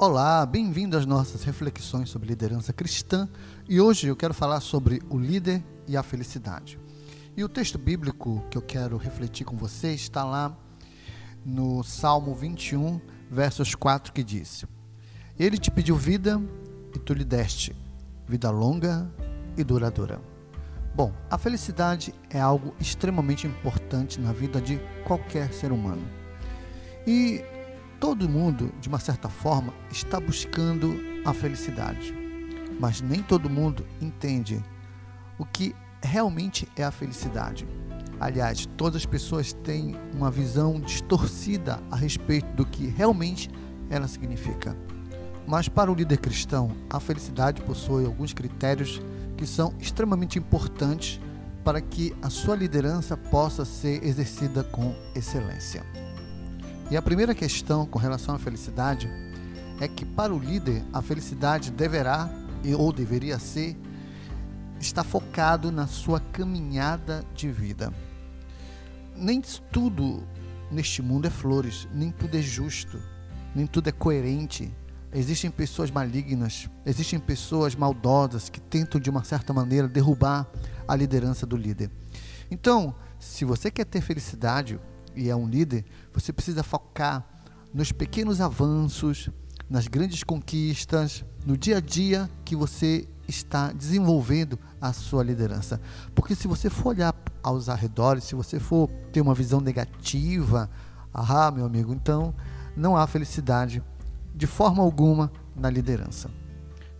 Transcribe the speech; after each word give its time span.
Olá, 0.00 0.46
bem-vindo 0.46 0.96
às 0.96 1.04
nossas 1.04 1.42
reflexões 1.42 2.08
sobre 2.08 2.28
liderança 2.28 2.72
cristã 2.72 3.28
e 3.68 3.80
hoje 3.80 4.06
eu 4.06 4.14
quero 4.14 4.32
falar 4.32 4.60
sobre 4.60 5.02
o 5.10 5.18
líder 5.18 5.60
e 5.88 5.96
a 5.96 6.04
felicidade. 6.04 6.78
E 7.36 7.42
o 7.42 7.48
texto 7.48 7.76
bíblico 7.76 8.44
que 8.48 8.56
eu 8.56 8.62
quero 8.62 8.96
refletir 8.96 9.44
com 9.44 9.56
você 9.56 9.92
está 9.92 10.22
lá 10.22 10.56
no 11.44 11.82
Salmo 11.82 12.32
21, 12.32 13.00
versos 13.28 13.74
4, 13.74 14.12
que 14.12 14.22
diz: 14.22 14.64
Ele 15.36 15.58
te 15.58 15.68
pediu 15.68 15.96
vida 15.96 16.40
e 16.94 16.98
tu 17.00 17.12
lhe 17.12 17.24
deste, 17.24 17.74
vida 18.24 18.52
longa 18.52 19.10
e 19.56 19.64
duradoura. 19.64 20.22
Bom, 20.94 21.12
a 21.28 21.36
felicidade 21.36 22.14
é 22.30 22.38
algo 22.38 22.72
extremamente 22.78 23.48
importante 23.48 24.20
na 24.20 24.32
vida 24.32 24.60
de 24.60 24.78
qualquer 25.04 25.52
ser 25.52 25.72
humano. 25.72 26.08
E 27.04 27.42
Todo 28.00 28.28
mundo, 28.28 28.72
de 28.80 28.88
uma 28.88 29.00
certa 29.00 29.28
forma, 29.28 29.74
está 29.90 30.20
buscando 30.20 30.94
a 31.24 31.34
felicidade, 31.34 32.14
mas 32.78 33.00
nem 33.00 33.22
todo 33.22 33.50
mundo 33.50 33.84
entende 34.00 34.64
o 35.36 35.44
que 35.44 35.74
realmente 36.00 36.68
é 36.76 36.84
a 36.84 36.92
felicidade. 36.92 37.66
Aliás, 38.20 38.66
todas 38.76 39.02
as 39.02 39.06
pessoas 39.06 39.52
têm 39.52 39.96
uma 40.14 40.30
visão 40.30 40.80
distorcida 40.80 41.80
a 41.90 41.96
respeito 41.96 42.46
do 42.54 42.64
que 42.64 42.86
realmente 42.86 43.50
ela 43.90 44.06
significa. 44.06 44.76
Mas 45.46 45.68
para 45.68 45.90
o 45.90 45.94
líder 45.94 46.18
cristão, 46.18 46.76
a 46.90 47.00
felicidade 47.00 47.62
possui 47.62 48.04
alguns 48.04 48.32
critérios 48.32 49.02
que 49.36 49.46
são 49.46 49.74
extremamente 49.80 50.38
importantes 50.38 51.20
para 51.64 51.80
que 51.80 52.14
a 52.22 52.30
sua 52.30 52.54
liderança 52.54 53.16
possa 53.16 53.64
ser 53.64 54.04
exercida 54.04 54.62
com 54.62 54.94
excelência. 55.14 55.82
E 56.90 56.96
a 56.96 57.02
primeira 57.02 57.34
questão 57.34 57.84
com 57.84 57.98
relação 57.98 58.34
à 58.34 58.38
felicidade 58.38 59.10
é 59.78 59.86
que 59.86 60.06
para 60.06 60.32
o 60.32 60.38
líder 60.38 60.82
a 60.90 61.02
felicidade 61.02 61.70
deverá 61.70 62.30
ou 62.78 62.90
deveria 62.92 63.38
ser 63.38 63.76
estar 64.80 65.04
focado 65.04 65.70
na 65.70 65.86
sua 65.86 66.18
caminhada 66.18 67.22
de 67.34 67.50
vida. 67.50 67.92
Nem 69.14 69.42
tudo 69.70 70.26
neste 70.70 71.02
mundo 71.02 71.26
é 71.26 71.30
flores, 71.30 71.86
nem 71.92 72.10
tudo 72.10 72.38
é 72.38 72.40
justo, 72.40 72.98
nem 73.54 73.66
tudo 73.66 73.90
é 73.90 73.92
coerente. 73.92 74.74
Existem 75.12 75.50
pessoas 75.50 75.90
malignas, 75.90 76.70
existem 76.86 77.18
pessoas 77.18 77.74
maldosas 77.74 78.48
que 78.48 78.60
tentam 78.60 78.98
de 78.98 79.10
uma 79.10 79.24
certa 79.24 79.52
maneira 79.52 79.88
derrubar 79.88 80.46
a 80.86 80.96
liderança 80.96 81.44
do 81.44 81.56
líder. 81.56 81.90
Então, 82.50 82.94
se 83.18 83.44
você 83.44 83.70
quer 83.70 83.84
ter 83.84 84.00
felicidade, 84.00 84.80
e 85.18 85.28
é 85.28 85.36
um 85.36 85.48
líder, 85.48 85.84
você 86.12 86.32
precisa 86.32 86.62
focar 86.62 87.26
nos 87.74 87.92
pequenos 87.92 88.40
avanços, 88.40 89.28
nas 89.68 89.86
grandes 89.88 90.22
conquistas, 90.22 91.24
no 91.44 91.56
dia 91.56 91.78
a 91.78 91.80
dia 91.80 92.30
que 92.44 92.56
você 92.56 93.06
está 93.26 93.72
desenvolvendo 93.72 94.58
a 94.80 94.92
sua 94.92 95.22
liderança. 95.22 95.80
Porque 96.14 96.34
se 96.34 96.48
você 96.48 96.70
for 96.70 96.90
olhar 96.90 97.14
aos 97.42 97.68
arredores, 97.68 98.24
se 98.24 98.34
você 98.34 98.58
for 98.58 98.88
ter 99.12 99.20
uma 99.20 99.34
visão 99.34 99.60
negativa, 99.60 100.70
ah, 101.12 101.50
meu 101.50 101.66
amigo, 101.66 101.92
então 101.92 102.34
não 102.76 102.96
há 102.96 103.06
felicidade 103.06 103.82
de 104.34 104.46
forma 104.46 104.82
alguma 104.82 105.30
na 105.54 105.68
liderança. 105.68 106.30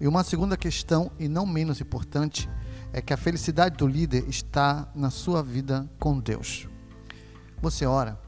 E 0.00 0.06
uma 0.08 0.24
segunda 0.24 0.56
questão, 0.56 1.10
e 1.18 1.28
não 1.28 1.46
menos 1.46 1.80
importante, 1.80 2.48
é 2.92 3.00
que 3.00 3.12
a 3.12 3.16
felicidade 3.16 3.76
do 3.76 3.86
líder 3.86 4.28
está 4.28 4.88
na 4.94 5.10
sua 5.10 5.42
vida 5.42 5.88
com 5.98 6.18
Deus. 6.18 6.68
Você 7.62 7.86
ora, 7.86 8.20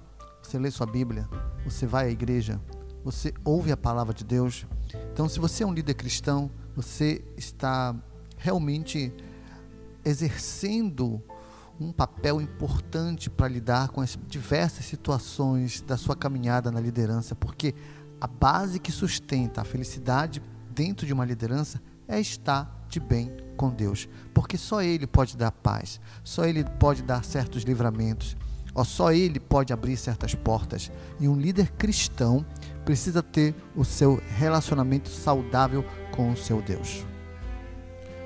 você 0.42 0.58
lê 0.58 0.70
sua 0.70 0.86
Bíblia, 0.86 1.28
você 1.64 1.86
vai 1.86 2.06
à 2.06 2.10
igreja, 2.10 2.60
você 3.04 3.32
ouve 3.44 3.70
a 3.70 3.76
palavra 3.76 4.14
de 4.14 4.24
Deus. 4.24 4.66
Então, 5.12 5.28
se 5.28 5.38
você 5.38 5.62
é 5.62 5.66
um 5.66 5.72
líder 5.72 5.94
cristão, 5.94 6.50
você 6.74 7.24
está 7.36 7.94
realmente 8.36 9.12
exercendo 10.04 11.22
um 11.80 11.92
papel 11.92 12.40
importante 12.40 13.30
para 13.30 13.46
lidar 13.46 13.88
com 13.88 14.00
as 14.00 14.18
diversas 14.26 14.84
situações 14.84 15.80
da 15.82 15.96
sua 15.96 16.16
caminhada 16.16 16.72
na 16.72 16.80
liderança, 16.80 17.34
porque 17.34 17.74
a 18.20 18.26
base 18.26 18.80
que 18.80 18.90
sustenta 18.90 19.60
a 19.60 19.64
felicidade 19.64 20.42
dentro 20.70 21.06
de 21.06 21.12
uma 21.12 21.24
liderança 21.24 21.80
é 22.08 22.18
estar 22.18 22.86
de 22.88 22.98
bem 22.98 23.30
com 23.56 23.70
Deus, 23.70 24.08
porque 24.32 24.56
só 24.56 24.82
Ele 24.82 25.06
pode 25.06 25.36
dar 25.36 25.52
paz, 25.52 26.00
só 26.24 26.44
Ele 26.44 26.64
pode 26.64 27.02
dar 27.02 27.24
certos 27.24 27.62
livramentos. 27.62 28.36
Ó, 28.74 28.84
só 28.84 29.12
ele 29.12 29.40
pode 29.40 29.72
abrir 29.72 29.96
certas 29.96 30.34
portas. 30.34 30.90
E 31.18 31.28
um 31.28 31.36
líder 31.36 31.72
cristão 31.72 32.44
precisa 32.84 33.22
ter 33.22 33.54
o 33.74 33.84
seu 33.84 34.20
relacionamento 34.36 35.08
saudável 35.08 35.84
com 36.12 36.30
o 36.30 36.36
seu 36.36 36.62
Deus. 36.62 37.04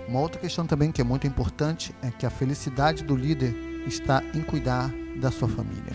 Uma 0.09 0.21
outra 0.21 0.41
questão 0.41 0.67
também 0.67 0.93
que 0.93 1.01
é 1.01 1.05
muito 1.05 1.27
importante 1.27 1.95
é 2.03 2.11
que 2.11 2.27
a 2.27 2.31
felicidade 2.31 3.03
do 3.03 3.17
líder 3.17 3.55
está 3.87 4.23
em 4.35 4.43
cuidar 4.43 4.93
da 5.21 5.31
sua 5.31 5.49
família. 5.49 5.93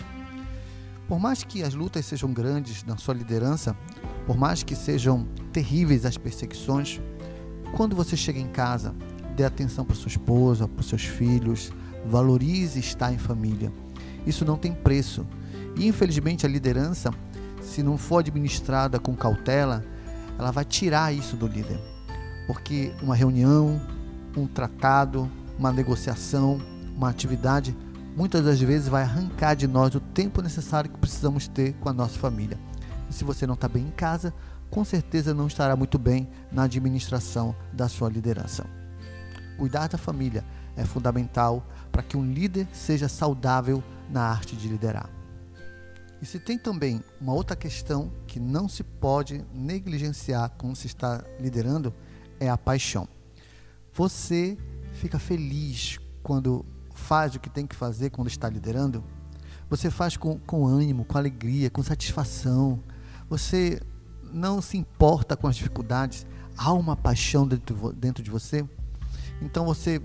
Por 1.06 1.18
mais 1.18 1.42
que 1.42 1.62
as 1.62 1.72
lutas 1.72 2.04
sejam 2.04 2.32
grandes 2.32 2.84
na 2.84 2.96
sua 2.96 3.14
liderança, 3.14 3.76
por 4.26 4.36
mais 4.36 4.62
que 4.62 4.76
sejam 4.76 5.26
terríveis 5.52 6.04
as 6.04 6.18
perseguições, 6.18 7.00
quando 7.74 7.96
você 7.96 8.16
chega 8.16 8.38
em 8.38 8.48
casa, 8.48 8.94
dê 9.34 9.44
atenção 9.44 9.84
para 9.84 9.94
sua 9.94 10.08
esposa, 10.08 10.68
para 10.68 10.82
seus 10.82 11.04
filhos, 11.04 11.72
valorize 12.06 12.78
estar 12.78 13.12
em 13.12 13.18
família 13.18 13.72
isso 14.26 14.44
não 14.44 14.56
tem 14.56 14.72
preço. 14.72 15.26
E 15.76 15.86
infelizmente 15.86 16.44
a 16.44 16.48
liderança, 16.48 17.12
se 17.62 17.82
não 17.82 17.96
for 17.96 18.18
administrada 18.18 18.98
com 18.98 19.14
cautela, 19.14 19.84
ela 20.38 20.50
vai 20.50 20.64
tirar 20.64 21.12
isso 21.12 21.36
do 21.36 21.46
líder. 21.46 21.78
Porque 22.46 22.92
uma 23.02 23.14
reunião, 23.14 23.80
um 24.36 24.46
tratado, 24.46 25.30
uma 25.58 25.72
negociação, 25.72 26.60
uma 26.96 27.10
atividade, 27.10 27.76
muitas 28.16 28.44
das 28.44 28.60
vezes 28.60 28.88
vai 28.88 29.02
arrancar 29.02 29.54
de 29.54 29.66
nós 29.66 29.94
o 29.94 30.00
tempo 30.00 30.42
necessário 30.42 30.90
que 30.90 30.98
precisamos 30.98 31.46
ter 31.46 31.74
com 31.74 31.88
a 31.88 31.92
nossa 31.92 32.18
família. 32.18 32.58
E 33.10 33.12
se 33.14 33.24
você 33.24 33.46
não 33.46 33.54
está 33.54 33.68
bem 33.68 33.84
em 33.84 33.90
casa, 33.90 34.32
com 34.70 34.84
certeza 34.84 35.34
não 35.34 35.46
estará 35.46 35.76
muito 35.76 35.98
bem 35.98 36.28
na 36.52 36.64
administração 36.64 37.54
da 37.72 37.88
sua 37.88 38.08
liderança. 38.08 38.66
Cuidar 39.56 39.88
da 39.88 39.98
família 39.98 40.44
é 40.76 40.84
fundamental 40.84 41.66
para 41.90 42.02
que 42.02 42.16
um 42.16 42.32
líder 42.32 42.68
seja 42.72 43.08
saudável 43.08 43.82
na 44.10 44.22
arte 44.22 44.56
de 44.56 44.68
liderar. 44.68 45.10
E 46.20 46.26
se 46.26 46.38
tem 46.38 46.58
também 46.58 47.02
uma 47.20 47.32
outra 47.32 47.54
questão 47.54 48.10
que 48.26 48.40
não 48.40 48.68
se 48.68 48.82
pode 48.82 49.44
negligenciar 49.52 50.50
quando 50.58 50.74
se 50.74 50.86
está 50.86 51.24
liderando, 51.38 51.94
é 52.40 52.48
a 52.48 52.58
paixão. 52.58 53.08
Você 53.92 54.58
fica 54.94 55.18
feliz 55.18 55.98
quando 56.22 56.64
faz 56.92 57.34
o 57.34 57.40
que 57.40 57.48
tem 57.48 57.66
que 57.66 57.76
fazer 57.76 58.10
quando 58.10 58.28
está 58.28 58.48
liderando? 58.48 59.04
Você 59.70 59.90
faz 59.90 60.16
com, 60.16 60.38
com 60.38 60.66
ânimo, 60.66 61.04
com 61.04 61.18
alegria, 61.18 61.70
com 61.70 61.82
satisfação. 61.82 62.82
Você 63.28 63.80
não 64.32 64.60
se 64.60 64.76
importa 64.76 65.36
com 65.36 65.46
as 65.46 65.56
dificuldades. 65.56 66.26
Há 66.56 66.72
uma 66.72 66.96
paixão 66.96 67.46
dentro, 67.46 67.92
dentro 67.92 68.22
de 68.22 68.30
você. 68.30 68.68
Então 69.40 69.64
você 69.64 70.02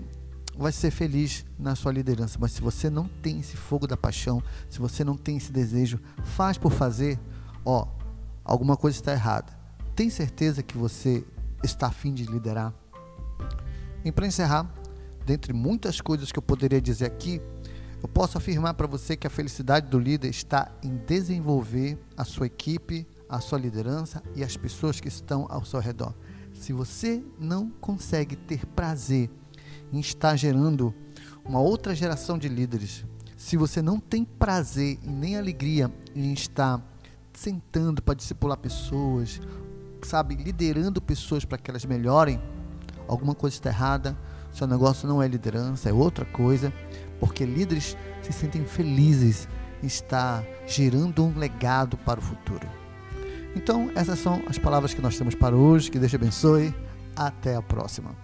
vai 0.56 0.72
ser 0.72 0.90
feliz 0.90 1.44
na 1.58 1.74
sua 1.74 1.92
liderança. 1.92 2.38
Mas 2.40 2.52
se 2.52 2.60
você 2.60 2.88
não 2.88 3.08
tem 3.08 3.40
esse 3.40 3.56
fogo 3.56 3.86
da 3.86 3.96
paixão, 3.96 4.42
se 4.68 4.78
você 4.78 5.04
não 5.04 5.16
tem 5.16 5.36
esse 5.36 5.52
desejo, 5.52 6.00
faz 6.22 6.56
por 6.56 6.72
fazer, 6.72 7.18
ó, 7.64 7.86
alguma 8.44 8.76
coisa 8.76 8.96
está 8.96 9.12
errada. 9.12 9.52
Tem 9.94 10.10
certeza 10.10 10.62
que 10.62 10.76
você 10.76 11.24
está 11.62 11.88
afim 11.88 12.12
de 12.12 12.24
liderar? 12.24 12.72
E 14.04 14.12
para 14.12 14.26
encerrar, 14.26 14.72
dentre 15.24 15.52
muitas 15.52 16.00
coisas 16.00 16.30
que 16.30 16.38
eu 16.38 16.42
poderia 16.42 16.80
dizer 16.80 17.06
aqui, 17.06 17.40
eu 18.02 18.08
posso 18.08 18.36
afirmar 18.36 18.74
para 18.74 18.86
você 18.86 19.16
que 19.16 19.26
a 19.26 19.30
felicidade 19.30 19.88
do 19.88 19.98
líder 19.98 20.28
está 20.28 20.70
em 20.82 20.96
desenvolver 21.06 21.98
a 22.16 22.24
sua 22.24 22.46
equipe, 22.46 23.06
a 23.28 23.40
sua 23.40 23.58
liderança 23.58 24.22
e 24.36 24.44
as 24.44 24.56
pessoas 24.56 25.00
que 25.00 25.08
estão 25.08 25.46
ao 25.48 25.64
seu 25.64 25.80
redor. 25.80 26.14
Se 26.52 26.72
você 26.72 27.24
não 27.38 27.70
consegue 27.70 28.36
ter 28.36 28.66
prazer 28.66 29.30
em 29.94 30.00
estar 30.00 30.36
gerando 30.36 30.94
uma 31.44 31.60
outra 31.60 31.94
geração 31.94 32.36
de 32.36 32.48
líderes, 32.48 33.04
se 33.36 33.56
você 33.56 33.80
não 33.80 34.00
tem 34.00 34.24
prazer 34.24 34.98
e 35.02 35.08
nem 35.08 35.36
alegria 35.36 35.92
em 36.14 36.32
estar 36.32 36.82
sentando 37.32 38.02
para 38.02 38.14
discipular 38.14 38.56
pessoas, 38.56 39.40
sabe, 40.02 40.34
liderando 40.34 41.00
pessoas 41.00 41.44
para 41.44 41.58
que 41.58 41.70
elas 41.70 41.84
melhorem, 41.84 42.40
alguma 43.06 43.34
coisa 43.34 43.56
está 43.56 43.70
errada. 43.70 44.16
Seu 44.52 44.66
negócio 44.66 45.08
não 45.08 45.20
é 45.20 45.26
liderança, 45.26 45.88
é 45.88 45.92
outra 45.92 46.24
coisa, 46.24 46.72
porque 47.18 47.44
líderes 47.44 47.96
se 48.22 48.32
sentem 48.32 48.64
felizes 48.64 49.48
em 49.82 49.86
estar 49.86 50.44
gerando 50.66 51.24
um 51.24 51.36
legado 51.36 51.96
para 51.98 52.20
o 52.20 52.22
futuro. 52.22 52.68
Então, 53.56 53.90
essas 53.94 54.18
são 54.18 54.42
as 54.48 54.58
palavras 54.58 54.94
que 54.94 55.00
nós 55.00 55.16
temos 55.16 55.34
para 55.34 55.54
hoje. 55.54 55.90
Que 55.90 55.98
Deus 55.98 56.10
te 56.10 56.16
abençoe. 56.16 56.74
Até 57.16 57.54
a 57.54 57.62
próxima. 57.62 58.23